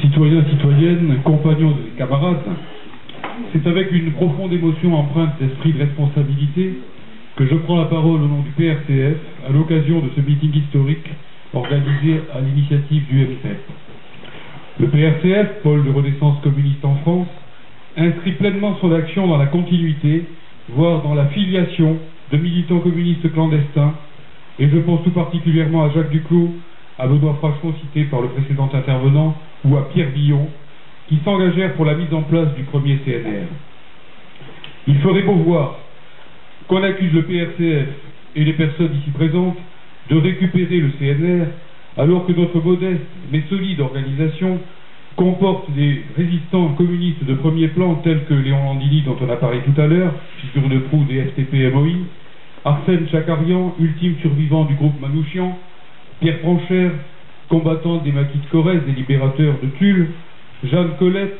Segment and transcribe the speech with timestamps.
[0.00, 2.42] citoyens, citoyennes, compagnons et camarades,
[3.52, 6.78] c'est avec une profonde émotion empreinte d'esprit de responsabilité
[7.36, 9.18] que je prends la parole au nom du PRCF
[9.48, 11.06] à l'occasion de ce meeting historique
[11.54, 13.58] organisé à l'initiative du MCEP.
[14.80, 17.28] Le PRCF, pôle de renaissance communiste en France,
[17.96, 20.24] inscrit pleinement son action dans la continuité,
[20.68, 21.96] voire dans la filiation
[22.32, 23.94] de militants communistes clandestins,
[24.58, 26.54] et je pense tout particulièrement à Jacques Duclos,
[26.98, 30.48] à Benoît Frachon cité par le précédent intervenant, ou à Pierre Billon,
[31.08, 33.46] qui s'engagèrent pour la mise en place du premier CNR.
[34.86, 35.78] Il ferait beau voir
[36.66, 37.88] qu'on accuse le PRCF
[38.36, 39.56] et les personnes ici présentes
[40.10, 41.46] de récupérer le CNR,
[41.96, 44.60] alors que notre modeste mais solide organisation
[45.16, 49.60] comporte des résistants communistes de premier plan tels que Léon Landini dont on a parlé
[49.60, 52.06] tout à l'heure, figure de proue des FTP-MOI,
[52.64, 55.58] Arsène Chakarian, ultime survivant du groupe Manouchian,
[56.20, 56.92] Pierre Franchère,
[57.48, 60.08] combattant des maquis de Corrèze et libérateur de Tulle,
[60.64, 61.38] Jeanne Colette,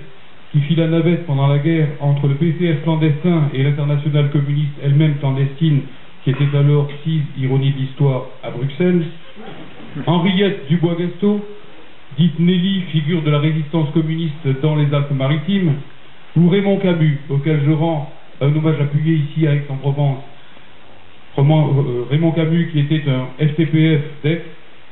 [0.53, 5.19] qui fit la navette pendant la guerre entre le PCF clandestin et l'internationale communiste elle-même
[5.19, 5.83] clandestine,
[6.25, 9.05] qui était alors sise, ironie de l'histoire, à Bruxelles,
[10.06, 11.47] Henriette Dubois-Gasto,
[12.19, 15.75] dite Nelly, figure de la résistance communiste dans les Alpes-Maritimes,
[16.36, 20.19] ou Raymond Camus, auquel je rends un hommage appuyé ici à Aix-en-Provence.
[21.39, 24.42] Euh, Raymond Camus, qui était un FTPF d'Aix,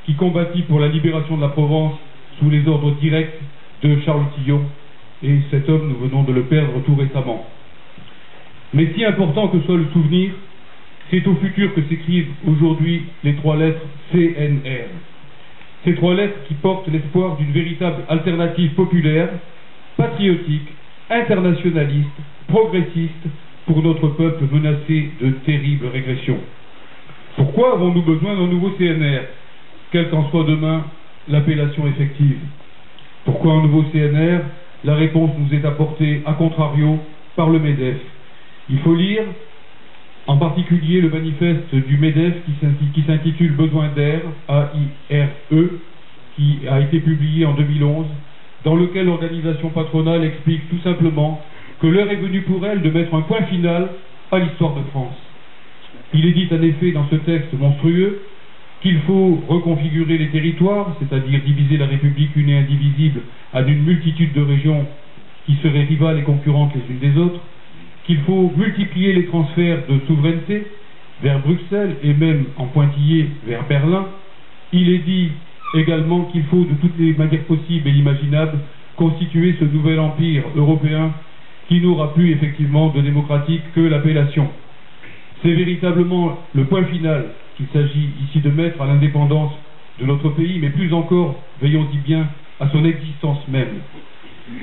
[0.07, 1.95] qui combattit pour la libération de la Provence
[2.39, 3.41] sous les ordres directs
[3.83, 4.63] de Charles Tillon,
[5.23, 7.45] et cet homme, nous venons de le perdre tout récemment.
[8.73, 10.31] Mais si important que soit le souvenir,
[11.11, 13.81] c'est au futur que s'écrivent aujourd'hui les trois lettres
[14.13, 14.89] CNR.
[15.85, 19.29] Ces trois lettres qui portent l'espoir d'une véritable alternative populaire,
[19.97, 20.69] patriotique,
[21.11, 22.09] internationaliste,
[22.49, 23.27] progressiste,
[23.67, 26.39] pour notre peuple menacé de terribles régressions.
[27.37, 29.23] Pourquoi avons-nous besoin d'un nouveau CNR,
[29.91, 30.85] quelle qu'en soit demain
[31.29, 32.39] l'appellation effective
[33.25, 34.41] Pourquoi un nouveau CNR
[34.85, 36.99] La réponse nous est apportée, à contrario,
[37.37, 37.99] par le MEDEF.
[38.69, 39.23] Il faut lire
[40.27, 42.35] en particulier le manifeste du MEDEF
[42.95, 45.81] qui s'intitule Besoin d'air, A-I-R-E,
[46.35, 48.07] qui a été publié en 2011,
[48.65, 51.41] dans lequel l'organisation patronale explique tout simplement
[51.81, 53.89] que l'heure est venue pour elle de mettre un point final
[54.33, 55.17] à l'histoire de France.
[56.13, 58.23] Il est dit en effet dans ce texte monstrueux
[58.87, 63.21] qu'il faut reconfigurer les territoires, c'est-à-dire diviser la République une et indivisible
[63.53, 64.87] en une multitude de régions
[65.45, 67.41] qui seraient rivales et concurrentes les unes des autres,
[68.07, 70.69] qu'il faut multiplier les transferts de souveraineté
[71.21, 74.07] vers Bruxelles et même en pointillé vers Berlin.
[74.73, 75.31] Il est dit
[75.75, 78.61] également qu'il faut de toutes les manières possibles et imaginables
[78.95, 81.13] constituer ce nouvel empire européen
[81.69, 84.47] qui n'aura plus effectivement de démocratique que l'appellation.
[85.43, 87.25] C'est véritablement le point final
[87.57, 89.53] qu'il s'agit ici de mettre à l'indépendance
[90.01, 92.27] de notre pays, mais plus encore, veillons-y bien,
[92.61, 93.81] à son existence même.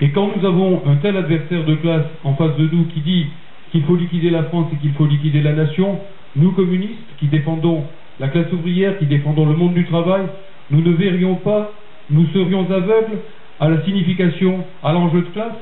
[0.02, 3.26] Et quand nous avons un tel adversaire de classe en face de nous qui dit
[3.72, 6.00] qu'il faut liquider la France et qu'il faut liquider la nation,
[6.36, 7.84] nous communistes qui défendons
[8.20, 10.24] la classe ouvrière, qui défendons le monde du travail,
[10.72, 11.72] nous ne verrions pas,
[12.10, 13.20] nous serions aveugles
[13.60, 15.58] à la signification, à l'enjeu de classe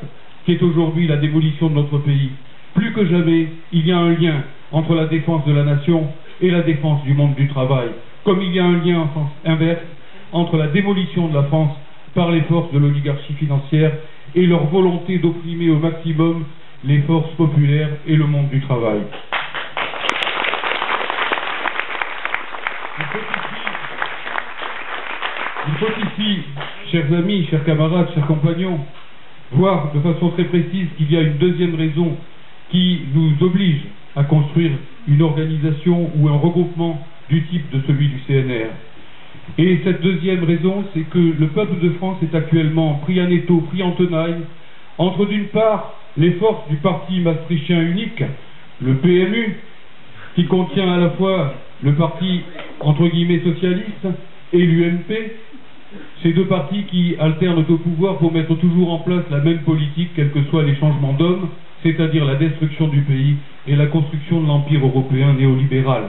[0.45, 2.31] qui est aujourd'hui la démolition de notre pays.
[2.73, 6.07] Plus que jamais, il y a un lien entre la défense de la nation
[6.41, 7.89] et la défense du monde du travail,
[8.23, 9.07] comme il y a un lien
[9.45, 9.81] inverse
[10.31, 11.75] entre la démolition de la France
[12.13, 13.91] par les forces de l'oligarchie financière
[14.35, 16.45] et leur volonté d'opprimer au maximum
[16.83, 19.01] les forces populaires et le monde du travail.
[25.67, 26.41] Il faut ici,
[26.91, 28.79] chers amis, chers camarades, chers compagnons,
[29.51, 32.17] voir de façon très précise qu'il y a une deuxième raison
[32.71, 33.81] qui nous oblige
[34.15, 34.71] à construire
[35.07, 36.99] une organisation ou un regroupement
[37.29, 38.69] du type de celui du CNR.
[39.57, 43.61] Et cette deuxième raison, c'est que le peuple de France est actuellement pris en étau,
[43.69, 44.41] pris en tenaille,
[44.97, 48.23] entre d'une part les forces du parti maastrichtien unique,
[48.81, 49.57] le PMU,
[50.35, 51.53] qui contient à la fois
[51.83, 52.41] le parti
[52.79, 54.07] entre guillemets socialiste
[54.53, 55.11] et l'UMP,
[56.23, 60.11] ces deux partis qui alternent au pouvoir pour mettre toujours en place la même politique,
[60.15, 61.49] quels que soient les changements d'hommes,
[61.83, 63.35] c'est-à-dire la destruction du pays
[63.67, 66.03] et la construction de l'empire européen néolibéral.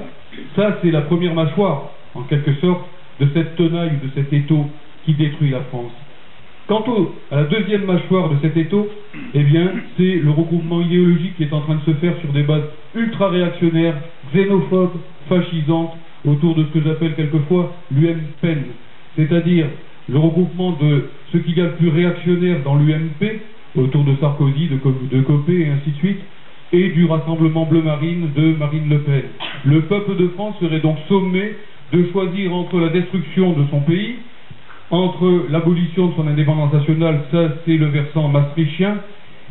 [0.57, 2.85] Ça, c'est la première mâchoire, en quelque sorte,
[3.21, 4.67] de cette tenaille de cet étau
[5.05, 5.93] qui détruit la France.
[6.69, 6.85] Quant
[7.31, 8.89] à la deuxième mâchoire de cet étau,
[9.35, 12.45] eh bien, c'est le regroupement idéologique qui est en train de se faire sur des
[12.45, 12.63] bases
[12.95, 13.97] ultra-réactionnaires,
[14.33, 14.97] xénophobes,
[15.29, 15.97] fascisantes,
[16.27, 18.63] autour de ce que j'appelle quelquefois l'UMPEN,
[19.17, 19.67] c'est-à-dire
[20.09, 23.41] le regroupement de ce qu'il y a de plus réactionnaire dans l'UMP,
[23.77, 26.21] autour de Sarkozy, de, Copé et ainsi de suite,
[26.73, 29.23] et du Rassemblement bleu marine de Marine Le Pen.
[29.65, 31.53] Le peuple de France serait donc sommé
[31.93, 34.17] de choisir entre la destruction de son pays,
[34.91, 38.99] entre l'abolition de son indépendance nationale, ça c'est le versant maastrichtien,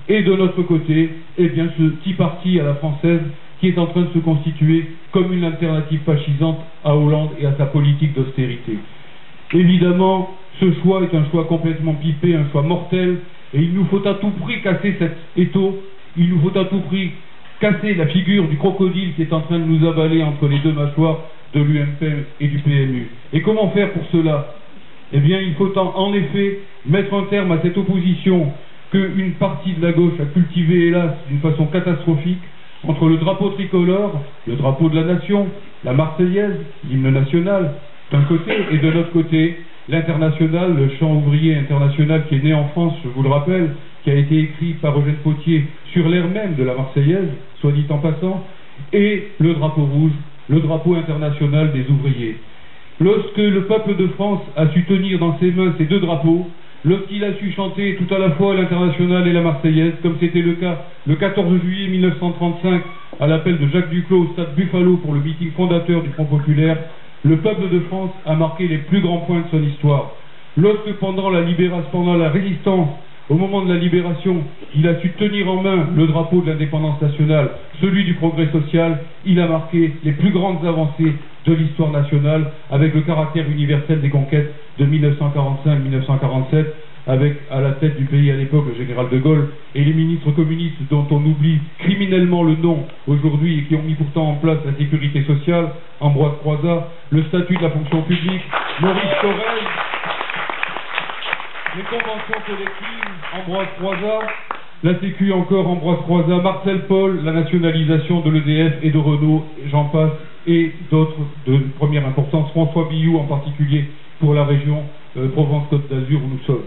[0.08, 3.22] et de notre côté, eh bien, ce petit parti à la française
[3.60, 7.56] qui est en train de se constituer comme une alternative fascisante à Hollande et à
[7.58, 8.80] sa politique d'austérité.
[9.54, 13.20] Évidemment, ce choix est un choix complètement pipé, un choix mortel,
[13.54, 15.82] et il nous faut à tout prix casser cet étau,
[16.18, 17.12] il nous faut à tout prix
[17.60, 20.74] casser la figure du crocodile qui est en train de nous avaler entre les deux
[20.74, 21.20] mâchoires
[21.54, 23.10] de l'UMP et du PMU.
[23.34, 24.56] Et comment faire pour cela?
[25.14, 28.52] Eh bien, il faut en, effet mettre un terme à cette opposition
[28.92, 32.42] qu'une partie de la gauche a cultivée, hélas, d'une façon catastrophique,
[32.88, 35.48] entre le drapeau tricolore, le drapeau de la nation,
[35.84, 36.56] la Marseillaise,
[36.90, 37.74] l'hymne national,
[38.12, 39.58] d'un côté, et de l'autre côté,
[39.92, 43.72] l'international, le chant ouvrier international qui est né en France, je vous le rappelle,
[44.04, 47.28] qui a été écrit par Eugène Potier sur l'air même de la Marseillaise,
[47.60, 48.44] soit dit en passant,
[48.94, 50.14] et le drapeau rouge,
[50.50, 52.38] le drapeau international des ouvriers.
[53.02, 56.48] Lorsque le peuple de France a su tenir dans ses mains ces deux drapeaux,
[56.86, 60.54] lorsqu'il a su chanter tout à la fois l'international et la Marseillaise, comme c'était le
[60.54, 62.82] cas le 14 juillet 1935
[63.20, 66.78] à l'appel de Jacques Duclos au stade Buffalo pour le meeting fondateur du Front populaire,
[67.24, 70.14] le peuple de France a marqué les plus grands points de son histoire.
[70.58, 72.90] Lorsque pendant la libération, pendant la résistance,
[73.30, 74.44] au moment de la libération,
[74.76, 79.00] il a su tenir en main le drapeau de l'indépendance nationale, celui du progrès social,
[79.26, 81.14] il a marqué les plus grandes avancées
[81.46, 86.66] de l'histoire nationale avec le caractère universel des conquêtes de 1945-1947
[87.12, 90.32] avec à la tête du pays à l'époque le général de Gaulle et les ministres
[90.32, 94.60] communistes dont on oublie criminellement le nom aujourd'hui et qui ont mis pourtant en place
[94.66, 98.44] la sécurité sociale, Ambroise Croizat, le statut de la fonction publique,
[98.80, 99.64] Maurice Corel,
[101.76, 104.28] les conventions collectives, Ambroise Croizat,
[104.84, 109.84] la Sécu encore, Ambroise Croizat, Marcel Paul, la nationalisation de l'EDF et de Renault, j'en
[109.86, 110.12] passe,
[110.48, 113.84] et d'autres de première importance, François Billou en particulier
[114.22, 114.84] pour la région
[115.18, 116.64] euh, Provence-Côte d'Azur où nous sommes.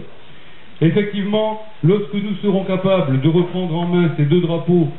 [0.81, 4.89] Effectivement, lorsque nous serons capables de reprendre en main ces deux drapeaux,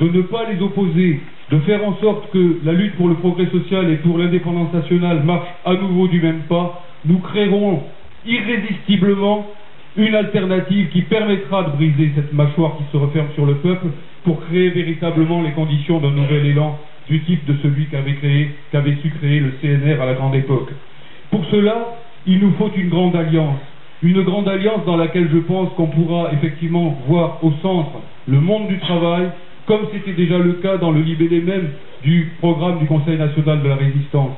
[0.00, 3.46] de ne pas les opposer, de faire en sorte que la lutte pour le progrès
[3.46, 7.82] social et pour l'indépendance nationale marche à nouveau du même pas, nous créerons
[8.26, 9.46] irrésistiblement
[9.96, 13.86] une alternative qui permettra de briser cette mâchoire qui se referme sur le peuple
[14.24, 16.78] pour créer véritablement les conditions d'un nouvel élan
[17.08, 20.70] du type de celui qu'avait créé, qu'avait su créer le CNR à la grande époque.
[21.30, 23.60] Pour cela, il nous faut une grande alliance.
[24.04, 27.92] Une grande alliance dans laquelle je pense qu'on pourra effectivement voir au centre
[28.28, 29.30] le monde du travail,
[29.66, 31.70] comme c'était déjà le cas dans le libellé même
[32.02, 34.32] du programme du Conseil national de la résistance.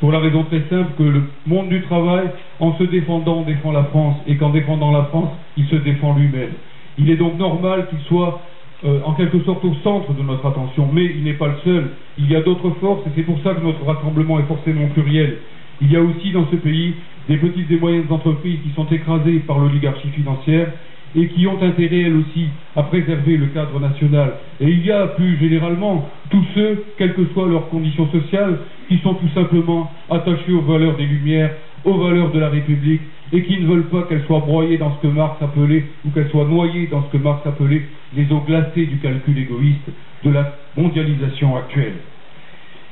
[0.00, 2.28] Pour la raison très simple que le monde du travail,
[2.60, 6.52] en se défendant, défend la France, et qu'en défendant la France, il se défend lui-même.
[6.98, 8.42] Il est donc normal qu'il soit
[8.84, 11.88] euh, en quelque sorte au centre de notre attention, mais il n'est pas le seul.
[12.18, 15.38] Il y a d'autres forces, et c'est pour ça que notre rassemblement est forcément pluriel.
[15.80, 16.94] Il y a aussi dans ce pays
[17.28, 20.68] des petites et moyennes entreprises qui sont écrasées par l'oligarchie financière
[21.14, 24.34] et qui ont intérêt, elles aussi, à préserver le cadre national.
[24.60, 28.58] Et il y a plus généralement tous ceux, quelles que soient leurs conditions sociales,
[28.88, 31.52] qui sont tout simplement attachés aux valeurs des Lumières,
[31.84, 33.00] aux valeurs de la République,
[33.32, 36.30] et qui ne veulent pas qu'elles soient broyées dans ce que Marx appelait, ou qu'elles
[36.30, 37.82] soient noyées dans ce que Marx appelait
[38.14, 39.88] les eaux glacées du calcul égoïste
[40.24, 41.94] de la mondialisation actuelle.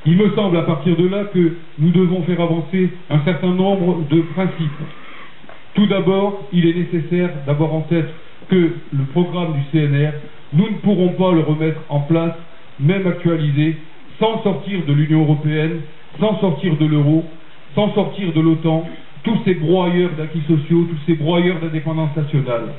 [0.07, 4.03] Il me semble à partir de là que nous devons faire avancer un certain nombre
[4.11, 4.71] de principes.
[5.75, 8.09] Tout d'abord, il est nécessaire d'avoir en tête
[8.49, 10.13] que le programme du CNR,
[10.53, 12.35] nous ne pourrons pas le remettre en place,
[12.79, 13.77] même actualisé,
[14.19, 15.81] sans sortir de l'Union européenne,
[16.21, 17.25] sans sortir de l'euro,
[17.75, 18.85] sans sortir de l'OTAN,
[19.23, 22.75] tous ces broyeurs d'acquis sociaux, tous ces broyeurs d'indépendance nationale.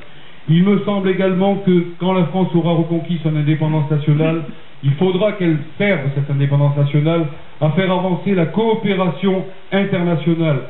[0.48, 4.44] Il me semble également que quand la France aura reconquis son indépendance nationale,
[4.84, 7.26] il faudra qu'elle serve cette indépendance nationale
[7.60, 10.62] à faire avancer la coopération internationale.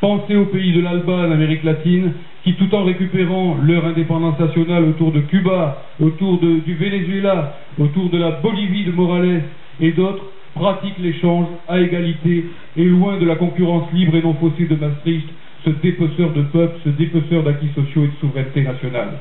[0.00, 2.12] Pensez aux pays de l'Alba, l'Amérique latine,
[2.44, 8.18] qui tout en récupérant leur indépendance nationale autour de Cuba, autour du Venezuela, autour de
[8.18, 9.42] la Bolivie de Morales
[9.80, 10.22] et d'autres,
[10.54, 12.44] pratiquent l'échange à égalité
[12.76, 15.28] et loin de la concurrence libre et non faussée de Maastricht,
[15.64, 19.18] ce dépeceur de peuple, ce dépeceur d'acquis sociaux et de souveraineté nationale.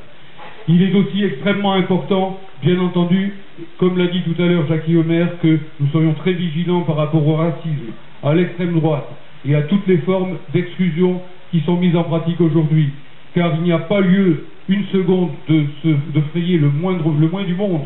[0.67, 3.33] Il est aussi extrêmement important, bien entendu,
[3.77, 7.25] comme l'a dit tout à l'heure Jackie Homer, que nous soyons très vigilants par rapport
[7.25, 9.07] au racisme, à l'extrême droite
[9.47, 12.89] et à toutes les formes d'exclusion qui sont mises en pratique aujourd'hui.
[13.35, 17.43] Car il n'y a pas lieu une seconde de, se, frayer le, moindre, le moins
[17.43, 17.81] du monde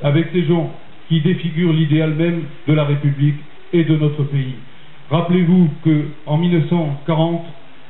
[0.00, 0.72] avec ces gens
[1.08, 3.36] qui défigurent l'idéal même de la République
[3.72, 4.54] et de notre pays.
[5.10, 7.44] Rappelez-vous qu'en 1940,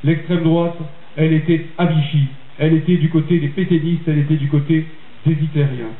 [0.04, 0.76] l'extrême droite,
[1.16, 2.26] elle était à Vichy,
[2.58, 4.86] elle était du côté des pétainistes, elle était du côté
[5.26, 5.92] des Hitlériens.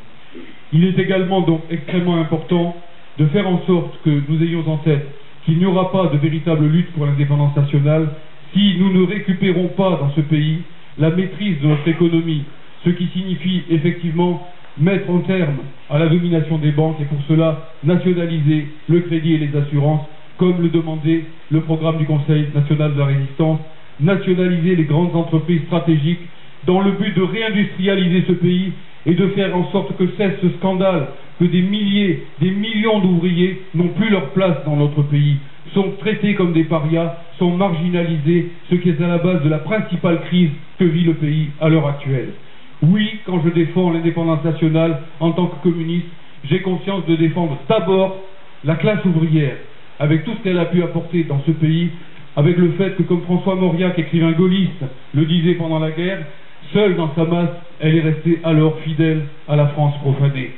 [0.71, 2.75] Il est également donc extrêmement important
[3.19, 5.07] de faire en sorte que nous ayons en tête
[5.45, 8.09] qu'il n'y aura pas de véritable lutte pour l'indépendance nationale
[8.53, 10.59] si nous ne récupérons pas dans ce pays
[10.97, 12.43] la maîtrise de notre économie,
[12.85, 15.57] ce qui signifie effectivement mettre un terme
[15.89, 20.05] à la domination des banques et pour cela nationaliser le crédit et les assurances,
[20.37, 23.59] comme le demandait le programme du Conseil national de la résistance,
[23.99, 26.27] nationaliser les grandes entreprises stratégiques
[26.65, 28.73] dans le but de réindustrialiser ce pays
[29.05, 31.07] et de faire en sorte que cesse ce scandale
[31.39, 35.37] que des milliers, des millions d'ouvriers n'ont plus leur place dans notre pays,
[35.73, 39.59] sont traités comme des parias, sont marginalisés, ce qui est à la base de la
[39.59, 42.33] principale crise que vit le pays à l'heure actuelle.
[42.81, 46.07] Oui, quand je défends l'indépendance nationale en tant que communiste,
[46.49, 48.17] j'ai conscience de défendre d'abord
[48.63, 49.55] la classe ouvrière,
[49.99, 51.89] avec tout ce qu'elle a pu apporter dans ce pays,
[52.35, 56.25] avec le fait que, comme François Mauriac, écrivain gaulliste, le disait pendant la guerre,
[56.73, 57.49] seule dans sa masse,
[57.79, 60.51] elle est restée alors fidèle à la France profanée.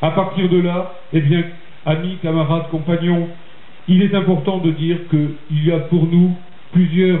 [0.00, 1.42] À partir de là, eh bien,
[1.84, 3.28] amis, camarades, compagnons,
[3.88, 6.34] il est important de dire qu'il y a pour nous
[6.72, 7.20] plusieurs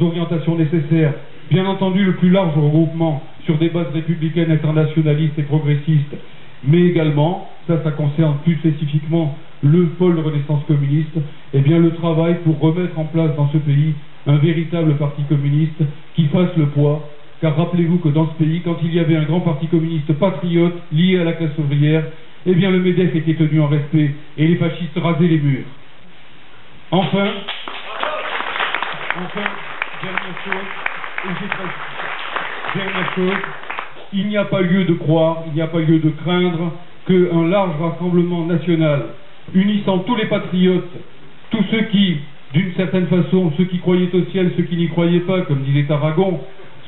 [0.00, 1.14] orientations nécessaires.
[1.50, 6.16] Bien entendu, le plus large regroupement sur des bases républicaines, internationalistes et progressistes,
[6.64, 11.16] mais également, ça, ça concerne plus spécifiquement le pôle de renaissance communiste,
[11.54, 13.94] eh bien, le travail pour remettre en place dans ce pays
[14.26, 15.82] un véritable parti communiste
[16.14, 17.08] qui fasse le poids.
[17.40, 20.74] Car rappelez-vous que dans ce pays, quand il y avait un grand parti communiste patriote
[20.92, 22.04] lié à la classe ouvrière,
[22.46, 25.64] eh bien, le MEDEF était tenu en respect et les fascistes rasaient les murs.
[26.90, 27.28] Enfin,
[29.16, 29.48] enfin,
[30.02, 30.66] dernière chose,
[32.74, 33.42] dernière chose,
[34.12, 36.72] il n'y a pas lieu de croire, il n'y a pas lieu de craindre
[37.06, 39.06] qu'un large rassemblement national
[39.54, 40.90] unissant tous les patriotes,
[41.50, 42.16] tous ceux qui,
[42.54, 45.86] d'une certaine façon, ceux qui croyaient au ciel, ceux qui n'y croyaient pas, comme disait
[45.90, 46.40] Aragon,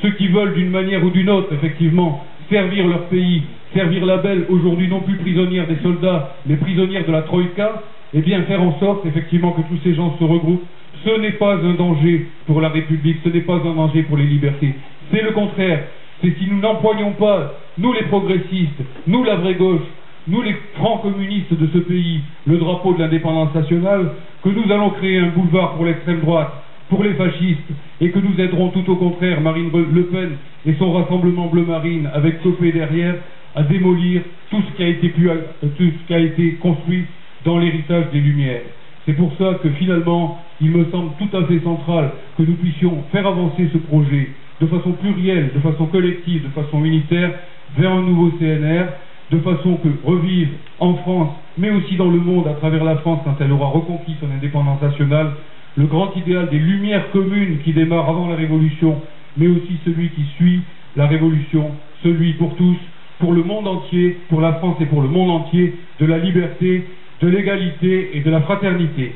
[0.03, 3.43] ceux qui veulent d'une manière ou d'une autre, effectivement, servir leur pays,
[3.75, 7.83] servir la belle, aujourd'hui non plus prisonnière des soldats, mais prisonnière de la Troïka,
[8.13, 10.65] eh bien faire en sorte, effectivement, que tous ces gens se regroupent.
[11.05, 14.27] Ce n'est pas un danger pour la République, ce n'est pas un danger pour les
[14.27, 14.75] libertés.
[15.11, 15.85] C'est le contraire.
[16.23, 19.83] C'est si nous n'empoignons pas, nous les progressistes, nous la vraie gauche,
[20.27, 24.13] nous les francs communistes de ce pays, le drapeau de l'indépendance nationale,
[24.43, 26.53] que nous allons créer un boulevard pour l'extrême droite,
[26.89, 27.61] pour les fascistes,
[28.01, 30.31] et que nous aiderons tout au contraire Marine Le Pen
[30.67, 33.17] et son rassemblement bleu marine avec Copé derrière
[33.55, 37.05] à démolir tout ce qui a été, construit
[37.45, 38.63] dans l'héritage des Lumières.
[39.07, 43.05] C'est pour ça que finalement, il me semble tout à fait central que nous puissions
[43.13, 47.33] faire avancer ce projet de façon plurielle, de façon collective, de façon unitaire,
[47.77, 48.87] vers un nouveau CNR,
[49.35, 53.21] de façon que revive en France, mais aussi dans le monde, à travers la France,
[53.25, 55.33] quand elle aura reconquis son indépendance nationale,
[55.77, 59.01] le grand idéal des lumières communes qui démarre avant la Révolution,
[59.37, 60.61] mais aussi celui qui suit
[60.97, 61.73] la Révolution,
[62.03, 62.77] celui pour tous,
[63.19, 66.85] pour le monde entier, pour la France et pour le monde entier, de la liberté,
[67.21, 69.15] de l'égalité et de la fraternité.